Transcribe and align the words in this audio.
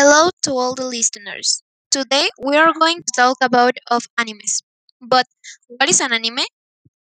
Hello 0.00 0.30
to 0.44 0.52
all 0.52 0.74
the 0.74 0.86
listeners. 0.86 1.62
Today 1.90 2.30
we 2.42 2.56
are 2.56 2.72
going 2.72 3.02
to 3.04 3.12
talk 3.14 3.36
about 3.42 3.76
of 3.90 4.08
animes. 4.18 4.62
But 4.98 5.26
what 5.68 5.90
is 5.90 6.00
an 6.00 6.14
anime? 6.14 6.46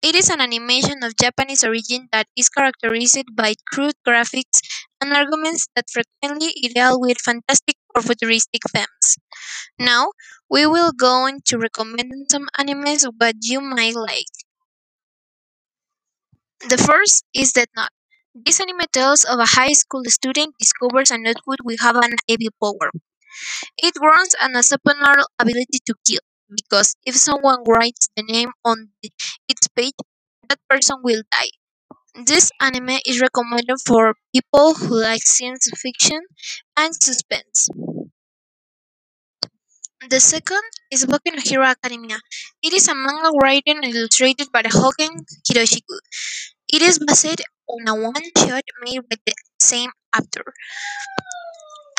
It 0.02 0.16
is 0.16 0.30
an 0.30 0.42
animation 0.42 1.04
of 1.04 1.16
Japanese 1.18 1.64
origin 1.64 2.10
that 2.12 2.28
is 2.38 2.50
characterized 2.50 3.26
by 3.36 3.56
crude 3.72 3.96
graphics 4.08 4.60
and 5.02 5.14
arguments 5.14 5.68
that 5.76 5.86
frequently 5.92 6.52
deal 6.76 7.00
with 7.00 7.20
fantastic 7.20 7.78
or 7.96 8.02
futuristic 8.04 8.64
themes. 8.74 9.18
Now 9.80 10.12
we 10.50 10.68
will 10.68 10.92
go 10.92 11.28
on 11.28 11.42
to 11.48 11.60
recommend 11.60 12.32
some 12.32 12.48
animes 12.60 13.06
what 13.20 13.36
you 13.44 13.62
might 13.62 13.96
like. 13.96 14.34
The 16.68 16.78
first 16.80 17.26
is 17.36 17.52
Death 17.54 17.68
Note. 17.76 17.90
This 18.36 18.60
anime 18.60 18.86
tells 18.92 19.24
of 19.24 19.40
a 19.40 19.46
high 19.46 19.74
school 19.74 20.04
student 20.06 20.54
discovers 20.60 21.10
a 21.10 21.18
notebook 21.18 21.58
with 21.64 21.80
have 21.80 21.96
an 21.96 22.14
evil 22.28 22.52
power. 22.62 22.92
It 23.78 23.96
grants 23.96 24.36
an 24.42 24.62
supernatural 24.64 25.28
ability 25.40 25.80
to 25.88 25.96
kill, 26.08 26.22
because 26.50 26.96
if 27.06 27.16
someone 27.18 27.64
writes 27.68 28.10
the 28.18 28.24
name 28.24 28.52
on 28.66 28.92
the- 29.04 29.12
its 29.48 29.68
page, 29.70 29.96
that 30.50 30.60
person 30.70 30.98
will 31.04 31.24
die. 31.32 31.52
This 32.26 32.52
anime 32.62 33.00
is 33.06 33.22
recommended 33.22 33.80
for 33.88 34.16
people 34.36 34.76
who 34.76 35.02
like 35.02 35.24
science 35.24 35.70
fiction 35.82 36.22
and 36.78 36.96
suspense. 36.96 37.70
The 40.08 40.20
second 40.20 40.62
is 40.92 41.04
Boku 41.06 41.34
no 41.34 41.42
Hero 41.42 41.66
Academia. 41.66 42.20
It 42.62 42.74
is 42.74 42.88
a 42.88 42.94
manga 42.94 43.32
written 43.42 43.78
and 43.84 43.96
illustrated 43.96 44.52
by 44.52 44.62
Hoken 44.62 45.26
Hiroshiku. 45.50 45.98
It 46.68 46.82
is 46.84 47.00
based 47.00 47.42
on 47.68 47.88
a 47.88 47.96
one-shot 47.96 48.64
made 48.82 49.02
by 49.10 49.18
the 49.26 49.34
same 49.60 49.92
author 50.16 50.54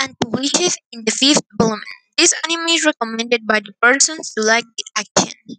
and 0.01 0.19
published 0.21 0.79
in 0.93 1.05
the 1.05 1.11
fifth 1.11 1.43
volume. 1.59 1.83
This 2.17 2.33
anime 2.45 2.69
is 2.69 2.85
recommended 2.87 3.45
by 3.47 3.59
the 3.61 3.73
persons 3.83 4.33
who 4.37 4.45
like 4.45 4.65
the 4.79 4.85
action. 4.97 5.59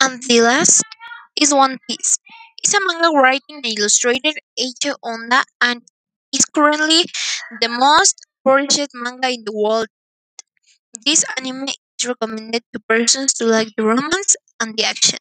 And 0.00 0.20
the 0.24 0.40
last 0.40 0.82
is 1.40 1.54
One 1.54 1.78
Piece. 1.88 2.18
It's 2.62 2.74
a 2.74 2.80
manga 2.80 3.10
written 3.16 3.56
and 3.64 3.66
illustrated 3.66 4.34
Eiichi 4.58 4.94
Onda 5.04 5.44
and 5.60 5.82
is 6.34 6.44
currently 6.44 7.04
the 7.60 7.68
most 7.68 8.26
published 8.44 8.90
manga 8.94 9.28
in 9.30 9.44
the 9.44 9.52
world. 9.52 9.86
This 11.04 11.24
anime 11.36 11.66
is 11.68 12.06
recommended 12.06 12.62
to 12.72 12.78
persons 12.88 13.34
who 13.36 13.46
like 13.46 13.70
the 13.76 13.82
romance 13.82 14.36
and 14.60 14.76
the 14.76 14.84
action. 14.84 15.18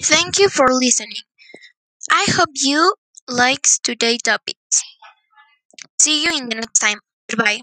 Thank 0.00 0.38
you 0.38 0.48
for 0.48 0.66
listening. 0.72 1.22
I 2.10 2.26
hope 2.30 2.50
you 2.54 2.94
liked 3.28 3.84
today's 3.84 4.22
topics. 4.22 4.82
See 6.00 6.24
you 6.24 6.36
in 6.36 6.48
the 6.48 6.56
next 6.56 6.78
time. 6.80 6.98
Goodbye. 7.28 7.60